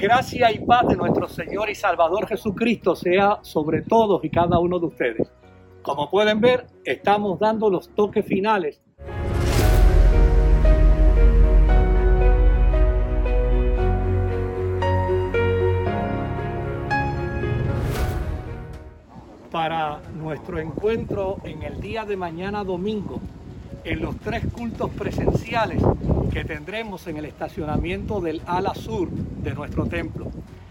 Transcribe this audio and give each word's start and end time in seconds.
Gracia 0.00 0.50
y 0.50 0.60
paz 0.60 0.88
de 0.88 0.96
nuestro 0.96 1.28
Señor 1.28 1.68
y 1.68 1.74
Salvador 1.74 2.26
Jesucristo 2.26 2.96
sea 2.96 3.38
sobre 3.42 3.82
todos 3.82 4.24
y 4.24 4.30
cada 4.30 4.58
uno 4.58 4.78
de 4.78 4.86
ustedes. 4.86 5.30
Como 5.82 6.08
pueden 6.08 6.40
ver, 6.40 6.64
estamos 6.86 7.38
dando 7.38 7.68
los 7.68 7.94
toques 7.94 8.24
finales 8.24 8.80
para 19.50 20.00
nuestro 20.14 20.58
encuentro 20.58 21.36
en 21.44 21.62
el 21.62 21.78
día 21.78 22.06
de 22.06 22.16
mañana 22.16 22.64
domingo 22.64 23.20
en 23.84 24.00
los 24.00 24.16
tres 24.18 24.44
cultos 24.46 24.90
presenciales 24.90 25.82
que 26.32 26.44
tendremos 26.44 27.06
en 27.06 27.16
el 27.16 27.24
estacionamiento 27.24 28.20
del 28.20 28.42
ala 28.46 28.74
sur 28.74 29.10
de 29.10 29.54
nuestro 29.54 29.86
templo. 29.86 30.30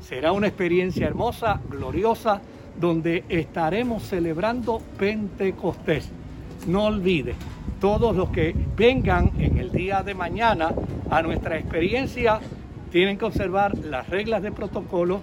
Será 0.00 0.32
una 0.32 0.46
experiencia 0.46 1.06
hermosa, 1.06 1.60
gloriosa, 1.68 2.40
donde 2.78 3.24
estaremos 3.28 4.02
celebrando 4.04 4.80
Pentecostés. 4.98 6.10
No 6.66 6.84
olvide, 6.84 7.34
todos 7.80 8.14
los 8.14 8.30
que 8.30 8.54
vengan 8.76 9.32
en 9.38 9.58
el 9.58 9.72
día 9.72 10.02
de 10.02 10.14
mañana 10.14 10.72
a 11.10 11.22
nuestra 11.22 11.58
experiencia 11.58 12.40
tienen 12.90 13.18
que 13.18 13.24
observar 13.24 13.76
las 13.78 14.08
reglas 14.08 14.42
de 14.42 14.52
protocolo, 14.52 15.20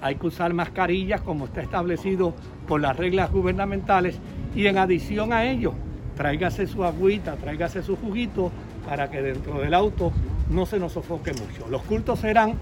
hay 0.00 0.16
que 0.16 0.26
usar 0.26 0.52
mascarillas 0.52 1.20
como 1.22 1.46
está 1.46 1.62
establecido 1.62 2.34
por 2.66 2.80
las 2.80 2.96
reglas 2.96 3.30
gubernamentales 3.30 4.18
y 4.54 4.66
en 4.66 4.78
adición 4.78 5.32
a 5.32 5.44
ello, 5.44 5.74
tráigase 6.16 6.66
su 6.66 6.84
agüita, 6.84 7.36
tráigase 7.36 7.82
su 7.82 7.96
juguito 7.96 8.50
para 8.86 9.10
que 9.10 9.22
dentro 9.22 9.60
del 9.60 9.74
auto 9.74 10.12
no 10.50 10.66
se 10.66 10.78
nos 10.78 10.92
sofoque 10.92 11.32
mucho. 11.32 11.68
Los 11.68 11.82
cultos 11.82 12.20
serán, 12.20 12.54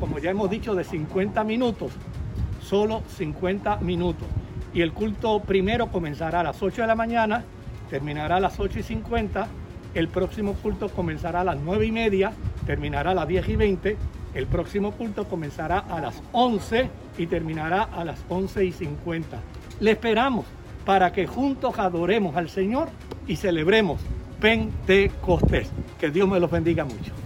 como 0.00 0.18
ya 0.18 0.30
hemos 0.30 0.50
dicho, 0.50 0.74
de 0.74 0.84
50 0.84 1.44
minutos, 1.44 1.92
solo 2.60 3.02
50 3.16 3.78
minutos. 3.78 4.26
Y 4.72 4.82
el 4.82 4.92
culto 4.92 5.40
primero 5.40 5.88
comenzará 5.88 6.40
a 6.40 6.44
las 6.44 6.62
8 6.62 6.82
de 6.82 6.86
la 6.86 6.94
mañana, 6.94 7.44
terminará 7.88 8.36
a 8.36 8.40
las 8.40 8.58
8 8.58 8.80
y 8.80 8.82
50. 8.82 9.46
El 9.94 10.08
próximo 10.08 10.54
culto 10.54 10.88
comenzará 10.90 11.40
a 11.40 11.44
las 11.44 11.58
9 11.58 11.86
y 11.86 11.92
media, 11.92 12.32
terminará 12.66 13.12
a 13.12 13.14
las 13.14 13.28
10 13.28 13.48
y 13.48 13.56
20. 13.56 13.96
El 14.34 14.46
próximo 14.46 14.92
culto 14.92 15.26
comenzará 15.26 15.78
a 15.78 16.00
las 16.00 16.22
11 16.32 16.90
y 17.16 17.26
terminará 17.26 17.84
a 17.84 18.04
las 18.04 18.22
11 18.28 18.64
y 18.66 18.72
50. 18.72 19.38
Le 19.80 19.92
esperamos 19.92 20.44
para 20.86 21.12
que 21.12 21.26
juntos 21.26 21.78
adoremos 21.78 22.36
al 22.36 22.48
Señor 22.48 22.88
y 23.26 23.36
celebremos 23.36 24.00
Pentecostés. 24.40 25.68
Que 25.98 26.10
Dios 26.10 26.28
me 26.28 26.40
los 26.40 26.50
bendiga 26.50 26.84
mucho. 26.84 27.25